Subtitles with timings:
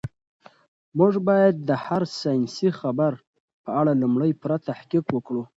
[0.97, 3.11] موږ باید د هر ساینسي خبر
[3.63, 5.43] په اړه لومړی پوره تحقیق وکړو.